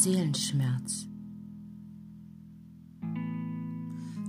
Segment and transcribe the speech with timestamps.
[0.00, 1.06] Seelenschmerz.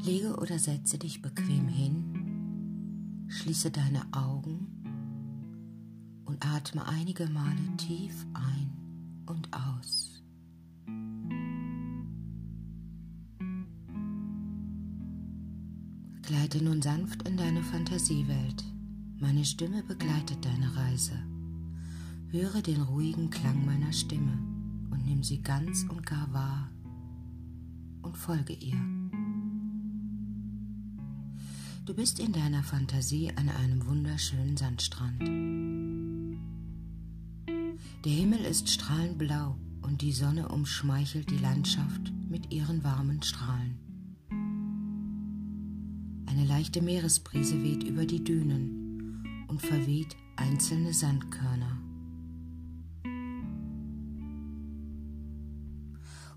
[0.04, 4.68] Lege oder setze dich bequem hin, schließe deine Augen
[6.26, 8.70] und atme einige Male tief ein
[9.28, 10.22] und aus.
[16.24, 18.66] Gleite nun sanft in deine Fantasiewelt.
[19.22, 21.18] Meine Stimme begleitet deine Reise.
[22.28, 24.51] Höre den ruhigen Klang meiner Stimme
[24.92, 26.70] und nimm sie ganz und gar wahr
[28.02, 28.80] und folge ihr.
[31.86, 35.20] Du bist in deiner Fantasie an einem wunderschönen Sandstrand.
[38.06, 43.78] Der Himmel ist strahlend blau und die Sonne umschmeichelt die Landschaft mit ihren warmen Strahlen.
[46.28, 51.91] Eine leichte Meeresbrise weht über die Dünen und verweht einzelne Sandkörner.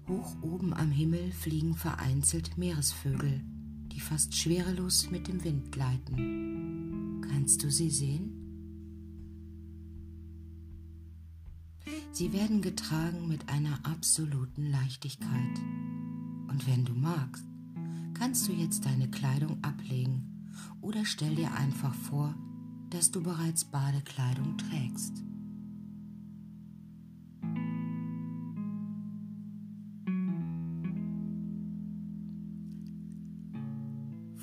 [0.07, 3.41] Hoch oben am Himmel fliegen vereinzelt Meeresvögel,
[3.93, 7.23] die fast schwerelos mit dem Wind gleiten.
[7.31, 8.45] Kannst du sie sehen?
[12.13, 15.59] Sie werden getragen mit einer absoluten Leichtigkeit.
[16.49, 17.45] Und wenn du magst,
[18.13, 22.35] kannst du jetzt deine Kleidung ablegen oder stell dir einfach vor,
[22.91, 25.25] dass du bereits Badekleidung trägst.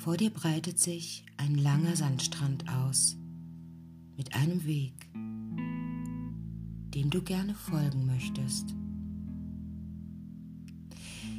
[0.02, 3.16] Vor dir breitet sich ein langer Sandstrand aus
[4.16, 4.94] mit einem Weg,
[6.92, 8.74] dem du gerne folgen möchtest.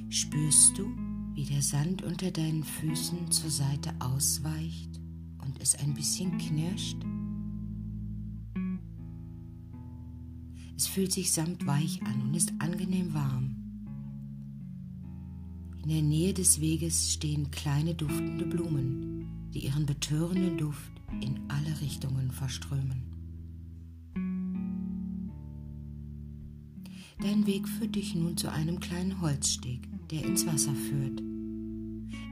[0.07, 0.85] Spürst du,
[1.33, 4.97] wie der Sand unter deinen Füßen zur Seite ausweicht
[5.45, 7.03] und es ein bisschen knirscht?
[10.77, 13.62] Es fühlt sich samtweich an und ist angenehm warm.
[15.83, 21.81] In der Nähe des Weges stehen kleine duftende Blumen, die ihren betörenden Duft in alle
[21.81, 23.03] Richtungen verströmen.
[27.21, 31.21] Dein Weg führt dich nun zu einem kleinen Holzsteg, der ins Wasser führt.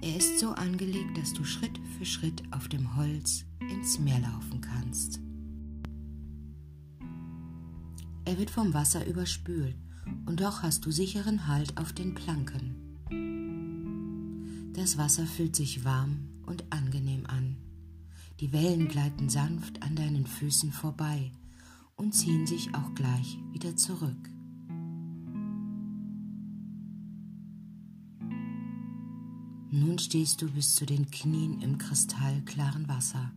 [0.01, 4.61] Er ist so angelegt, dass du Schritt für Schritt auf dem Holz ins Meer laufen
[4.61, 5.19] kannst.
[8.23, 9.75] Er wird vom Wasser überspült
[10.25, 12.90] und doch hast du sicheren Halt auf den Planken.
[14.73, 17.57] Das Wasser fühlt sich warm und angenehm an.
[18.39, 21.31] Die Wellen gleiten sanft an deinen Füßen vorbei
[21.95, 24.29] und ziehen sich auch gleich wieder zurück.
[29.73, 33.31] Nun stehst du bis zu den Knien im kristallklaren Wasser.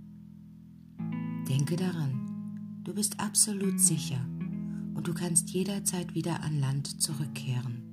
[1.49, 4.25] Denke daran, du bist absolut sicher
[4.95, 7.84] und du kannst jederzeit wieder an Land zurückkehren.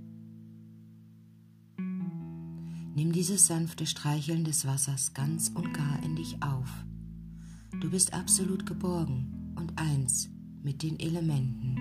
[2.94, 6.70] Nimm dieses sanfte Streicheln des Wassers ganz und gar in dich auf.
[7.80, 10.30] Du bist absolut geborgen und eins
[10.62, 11.78] mit den Elementen.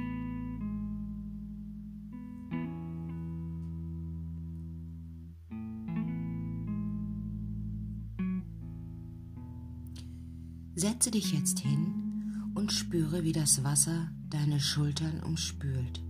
[10.77, 16.00] Setze dich jetzt hin und spüre, wie das Wasser deine Schultern umspült.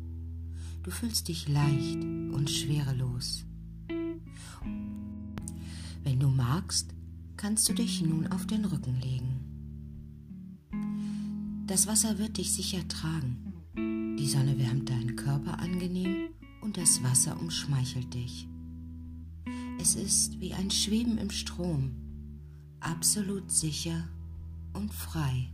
[0.83, 3.47] Du fühlst dich leicht und schwerelos.
[6.03, 6.95] Wenn du magst,
[7.37, 9.41] kannst du dich nun auf den Rücken legen.
[11.67, 13.53] Das Wasser wird dich sicher tragen.
[14.19, 16.31] Die Sonne wärmt deinen Körper angenehm
[16.63, 18.49] und das Wasser umschmeichelt dich.
[19.81, 21.93] Es ist wie ein Schweben im Strom,
[22.81, 24.09] absolut sicher
[24.73, 25.51] und frei.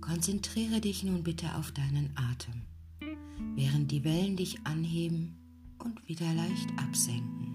[0.00, 2.62] Konzentriere dich nun bitte auf deinen Atem
[3.54, 5.36] während die Wellen dich anheben
[5.78, 7.54] und wieder leicht absenken.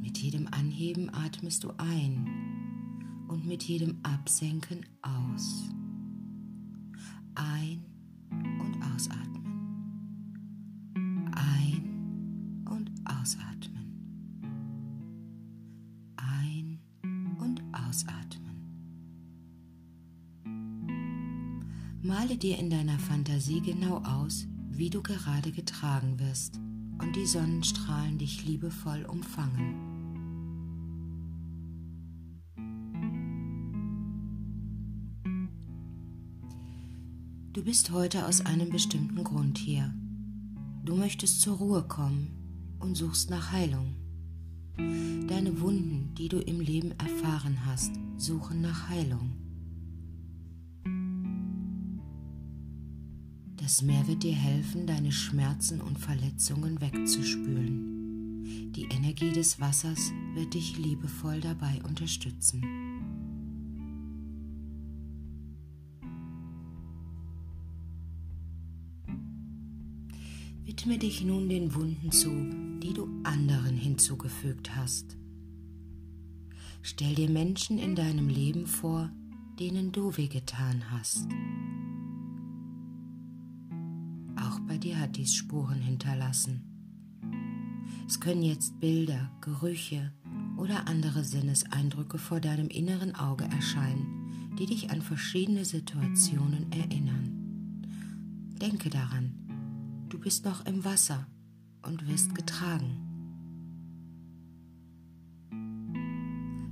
[0.00, 2.28] Mit jedem Anheben atmest du ein
[3.28, 5.70] und mit jedem Absenken aus.
[7.34, 7.84] Ein
[22.42, 26.58] dir in deiner Fantasie genau aus, wie du gerade getragen wirst
[26.98, 29.90] und die Sonnenstrahlen dich liebevoll umfangen.
[37.52, 39.92] Du bist heute aus einem bestimmten Grund hier.
[40.84, 42.30] Du möchtest zur Ruhe kommen
[42.78, 43.96] und suchst nach Heilung.
[45.28, 49.39] Deine Wunden, die du im Leben erfahren hast, suchen nach Heilung.
[53.70, 58.72] Das Meer wird dir helfen, deine Schmerzen und Verletzungen wegzuspülen.
[58.72, 62.64] Die Energie des Wassers wird dich liebevoll dabei unterstützen.
[70.64, 72.32] Widme dich nun den Wunden zu,
[72.82, 75.16] die du anderen hinzugefügt hast.
[76.82, 79.12] Stell dir Menschen in deinem Leben vor,
[79.60, 81.28] denen du wehgetan hast.
[84.84, 86.62] Dir hat dies Spuren hinterlassen.
[88.06, 90.12] Es können jetzt Bilder, Gerüche
[90.56, 97.84] oder andere Sinneseindrücke vor deinem inneren Auge erscheinen, die dich an verschiedene Situationen erinnern.
[98.60, 99.40] Denke daran,
[100.10, 101.28] Du bist noch im Wasser
[101.82, 103.06] und wirst getragen.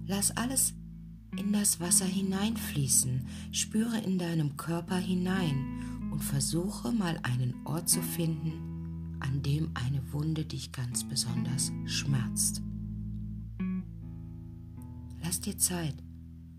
[0.09, 0.75] Lass alles
[1.37, 8.03] in das Wasser hineinfließen, spüre in deinem Körper hinein und versuche mal einen Ort zu
[8.03, 12.63] finden, an dem eine Wunde dich ganz besonders schmerzt.
[15.23, 15.97] Lass dir Zeit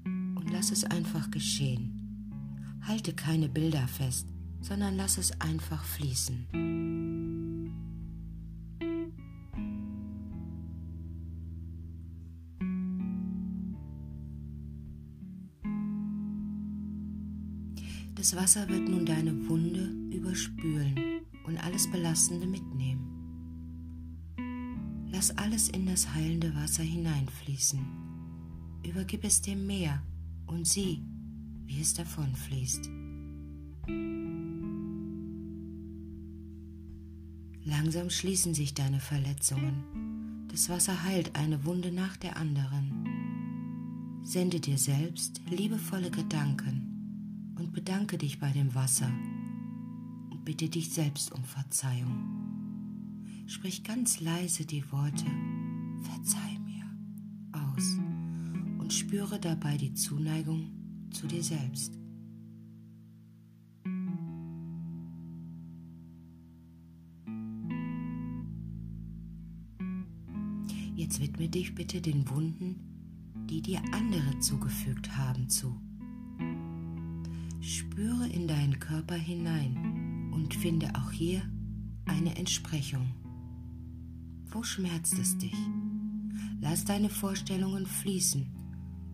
[0.06, 1.96] und lass es einfach geschehen.
[2.81, 4.28] Halte keine Bilder fest,
[4.62, 6.88] sondern lass es einfach fließen.
[18.30, 20.96] Das Wasser wird nun deine Wunde überspülen
[21.48, 23.02] und alles Belastende mitnehmen.
[25.12, 27.80] Lass alles in das heilende Wasser hineinfließen.
[28.86, 30.04] Übergib es dem Meer
[30.46, 31.02] und sieh,
[31.66, 32.88] wie es davonfließt.
[37.64, 40.46] Langsam schließen sich deine Verletzungen.
[40.52, 44.22] Das Wasser heilt eine Wunde nach der anderen.
[44.22, 46.88] Sende dir selbst liebevolle Gedanken
[47.60, 49.12] und bedanke dich bei dem Wasser
[50.30, 52.40] und bitte dich selbst um Verzeihung.
[53.48, 55.26] Sprich ganz leise die Worte
[56.04, 56.86] Verzeih mir
[57.52, 57.98] aus
[58.80, 60.72] und spüre dabei die Zuneigung
[61.12, 61.94] zu dir selbst.
[70.96, 72.76] Jetzt widme dich bitte den Wunden,
[73.50, 75.88] die dir andere zugefügt haben, zu.
[78.31, 81.42] In deinen Körper hinein und finde auch hier
[82.06, 83.14] eine Entsprechung.
[84.52, 85.56] Wo schmerzt es dich?
[86.62, 88.46] Lass deine Vorstellungen fließen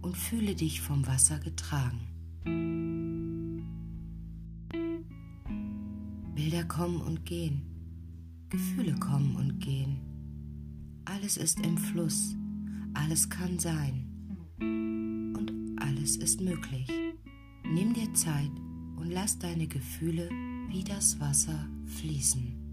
[0.02, 2.02] und fühle dich vom Wasser getragen.
[6.36, 7.62] Bilder kommen und gehen,
[8.50, 10.00] Gefühle kommen und gehen.
[11.06, 12.36] Alles ist im Fluss,
[12.94, 14.08] alles kann sein
[14.60, 16.90] und alles ist möglich.
[17.64, 18.52] Nimm dir Zeit
[18.96, 20.30] und lass deine Gefühle
[20.70, 22.66] wie das Wasser fließen.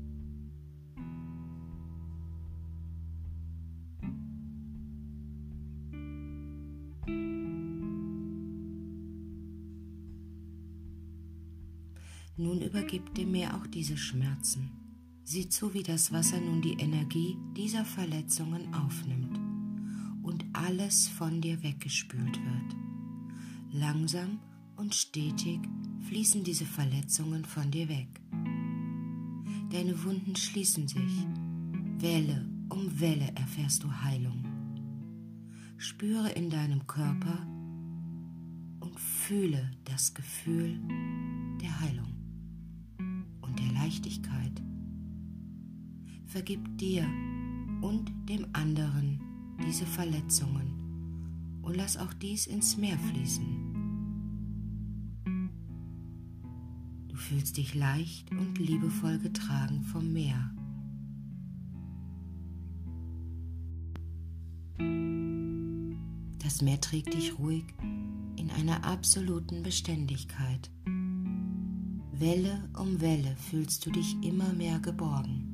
[12.37, 14.71] Nun übergib dem Meer auch diese Schmerzen.
[15.23, 19.39] Sieh zu, wie das Wasser nun die Energie dieser Verletzungen aufnimmt
[20.23, 22.77] und alles von dir weggespült wird.
[23.71, 24.41] Langsam
[24.77, 25.61] und stetig
[26.13, 28.21] fließen diese Verletzungen von dir weg.
[29.71, 31.27] Deine Wunden schließen sich.
[32.01, 34.45] Welle um Welle erfährst du Heilung.
[35.79, 37.47] Spüre in deinem Körper
[38.81, 40.79] und fühle das Gefühl
[41.63, 42.13] der Heilung
[43.41, 44.63] und der Leichtigkeit
[46.27, 47.09] vergib dir
[47.81, 49.19] und dem anderen
[49.67, 53.62] diese Verletzungen und lass auch dies ins Meer fließen.
[57.23, 60.51] Fühlst dich leicht und liebevoll getragen vom Meer.
[66.43, 67.65] Das Meer trägt dich ruhig
[68.37, 70.71] in einer absoluten Beständigkeit.
[72.13, 75.49] Welle um Welle fühlst du dich immer mehr geborgen.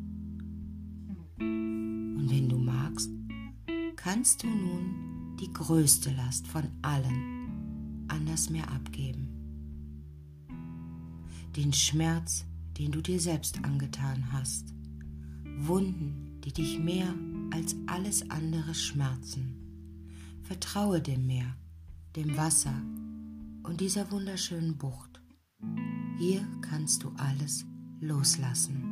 [1.39, 3.11] Und wenn du magst,
[3.97, 9.28] kannst du nun die größte Last von allen an das Meer abgeben.
[11.59, 12.45] Den Schmerz,
[12.79, 14.73] den du dir selbst angetan hast.
[15.57, 17.13] Wunden, die dich mehr
[17.51, 20.39] als alles andere schmerzen.
[20.45, 21.57] Vertraue dem Meer,
[22.15, 22.81] dem Wasser
[23.65, 25.21] und dieser wunderschönen Bucht.
[26.21, 27.67] Hier kannst du alles
[27.99, 28.85] loslassen.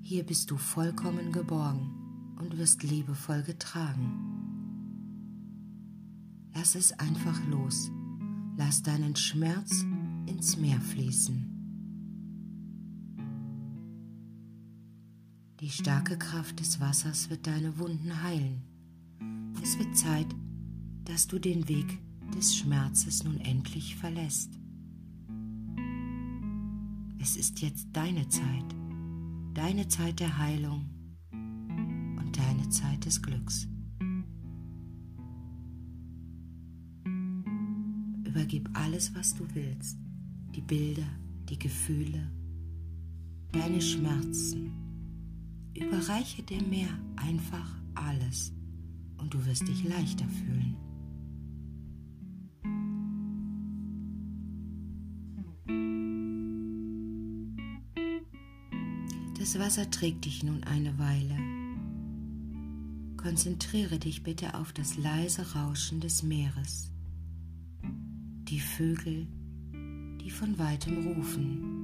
[0.00, 1.90] Hier bist du vollkommen geborgen
[2.38, 4.14] und wirst liebevoll getragen.
[6.54, 7.90] Lass es einfach los.
[8.56, 9.84] Lass deinen Schmerz
[10.26, 11.50] ins Meer fließen.
[15.60, 18.62] Die starke Kraft des Wassers wird deine Wunden heilen.
[19.62, 20.34] Es wird Zeit,
[21.04, 21.98] dass du den Weg
[22.34, 24.58] des Schmerzes nun endlich verlässt.
[27.20, 28.74] Es ist jetzt deine Zeit,
[29.52, 30.88] deine Zeit der Heilung
[31.30, 33.68] und deine Zeit des Glücks.
[38.24, 39.98] Übergib alles, was du willst
[40.54, 41.06] die Bilder,
[41.48, 42.30] die Gefühle,
[43.52, 44.72] deine Schmerzen.
[45.74, 48.52] Überreiche dem Meer einfach alles
[49.18, 50.76] und du wirst dich leichter fühlen.
[59.38, 61.36] Das Wasser trägt dich nun eine Weile.
[63.16, 66.92] Konzentriere dich bitte auf das leise Rauschen des Meeres,
[67.82, 69.26] die Vögel,
[70.20, 71.78] die von weitem rufen,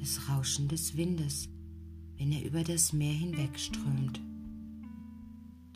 [0.00, 1.48] das Rauschen des Windes,
[2.16, 4.20] wenn er über das Meer hinwegströmt.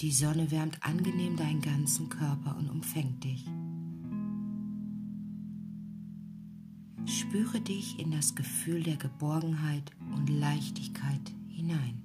[0.01, 3.45] Die Sonne wärmt angenehm deinen ganzen Körper und umfängt dich.
[7.05, 12.01] Spüre dich in das Gefühl der Geborgenheit und Leichtigkeit hinein.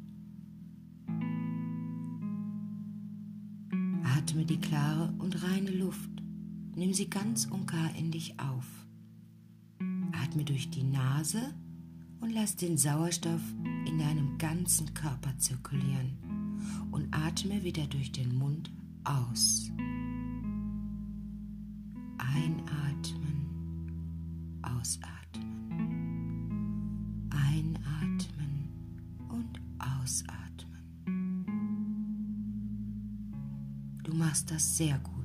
[4.03, 6.09] Atme die klare und reine Luft.
[6.75, 8.84] Nimm sie ganz und gar in dich auf.
[10.23, 11.53] Atme durch die Nase
[12.19, 13.41] und lass den Sauerstoff
[13.85, 16.17] in deinem ganzen Körper zirkulieren
[16.91, 18.71] und atme wieder durch den Mund
[19.03, 19.71] aus.
[22.17, 23.47] Einatmen,
[24.61, 25.25] ausatmen.
[27.31, 28.69] Einatmen
[29.29, 31.45] und ausatmen.
[34.03, 35.24] Du machst das sehr gut.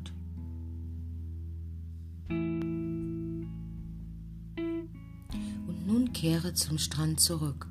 [6.21, 7.67] Kehre zum Strand zurück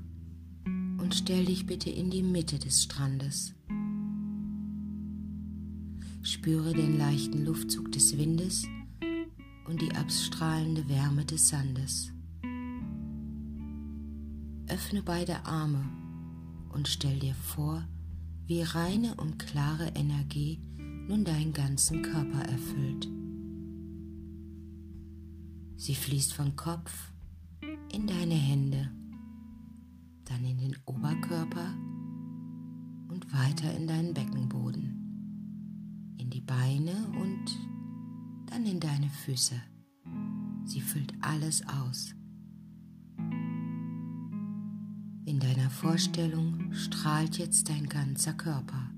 [0.66, 3.54] und stell dich bitte in die Mitte des Strandes.
[6.24, 8.66] Spüre den leichten Luftzug des Windes
[9.68, 12.12] und die abstrahlende Wärme des Sandes.
[14.68, 15.88] Öffne beide Arme
[16.74, 17.88] und stell dir vor,
[18.48, 20.60] wie reine und klare Energie
[21.08, 23.08] nun deinen ganzen Körper erfüllt.
[25.76, 27.12] Sie fließt vom Kopf
[27.92, 28.92] in deine Hände,
[30.26, 31.76] dann in den Oberkörper
[33.10, 37.46] und weiter in deinen Beckenboden, in die Beine und
[38.48, 39.56] dann in deine Füße.
[40.66, 42.14] Sie füllt alles aus.
[45.26, 48.92] In deiner Vorstellung strahlt jetzt dein ganzer Körper.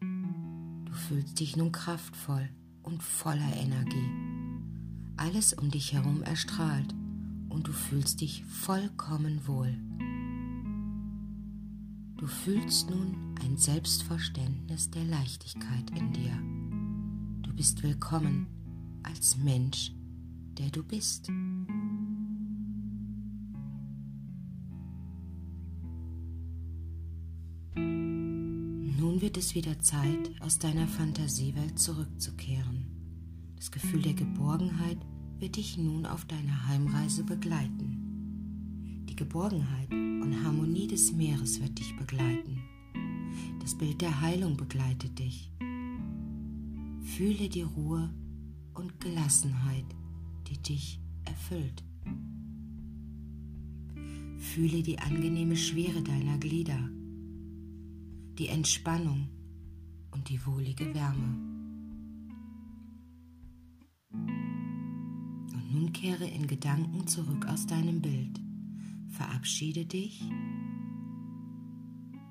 [0.00, 2.48] Du fühlst dich nun kraftvoll
[2.82, 4.29] und voller Energie.
[5.20, 6.94] Alles um dich herum erstrahlt
[7.50, 9.76] und du fühlst dich vollkommen wohl.
[12.16, 16.32] Du fühlst nun ein Selbstverständnis der Leichtigkeit in dir.
[17.42, 18.46] Du bist willkommen
[19.02, 19.92] als Mensch,
[20.56, 21.28] der du bist.
[27.74, 32.86] Nun wird es wieder Zeit, aus deiner Fantasiewelt zurückzukehren.
[33.56, 34.96] Das Gefühl der Geborgenheit
[35.40, 39.06] wird dich nun auf deiner Heimreise begleiten.
[39.08, 42.60] Die Geborgenheit und Harmonie des Meeres wird dich begleiten.
[43.60, 45.50] Das Bild der Heilung begleitet dich.
[47.02, 48.12] Fühle die Ruhe
[48.74, 49.86] und Gelassenheit,
[50.48, 51.82] die dich erfüllt.
[54.36, 56.90] Fühle die angenehme Schwere deiner Glieder,
[58.38, 59.28] die Entspannung
[60.10, 61.59] und die wohlige Wärme.
[65.92, 68.40] Kehre in Gedanken zurück aus deinem Bild.
[69.10, 70.22] Verabschiede dich,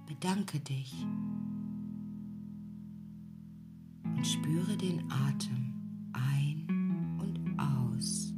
[0.07, 0.93] bedanke dich
[4.03, 5.73] und spüre den Atem
[6.13, 8.33] ein und aus.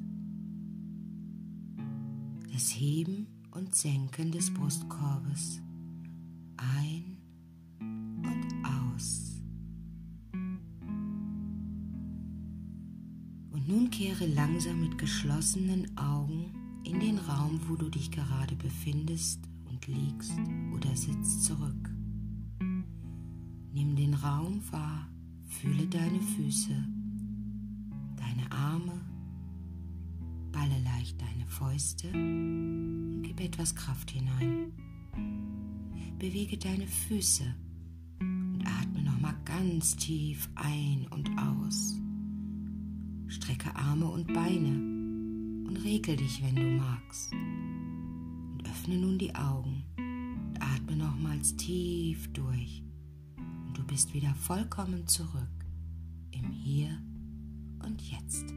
[2.52, 5.62] Das Heben und Senken des Brustkorbes
[14.02, 16.52] kehre langsam mit geschlossenen Augen
[16.84, 20.34] in den Raum, wo du dich gerade befindest und liegst
[20.74, 21.92] oder sitzt zurück.
[23.72, 25.08] Nimm den Raum wahr,
[25.46, 26.84] fühle deine Füße,
[28.18, 29.00] deine Arme,
[30.52, 34.74] balle leicht deine Fäuste und gib etwas Kraft hinein.
[36.18, 37.46] Bewege deine Füße
[38.20, 42.01] und atme nochmal ganz tief ein und aus.
[43.32, 44.74] Strecke Arme und Beine
[45.66, 47.32] und regel dich, wenn du magst.
[47.32, 52.84] Und Öffne nun die Augen und atme nochmals tief durch.
[53.38, 55.66] Und du bist wieder vollkommen zurück
[56.32, 57.02] im Hier
[57.86, 58.54] und Jetzt.